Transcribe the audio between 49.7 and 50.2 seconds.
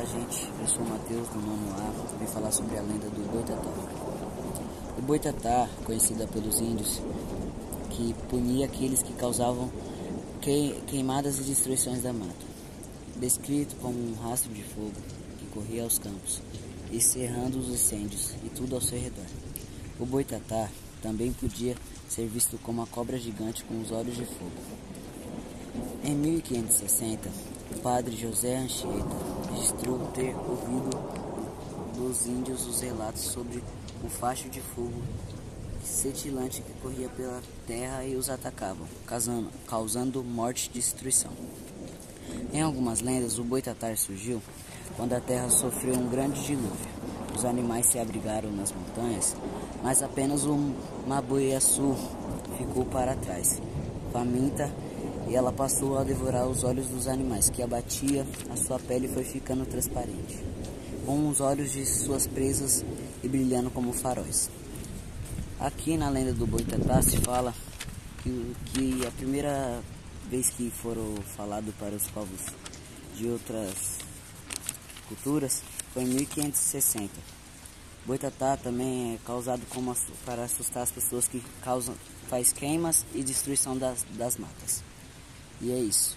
mas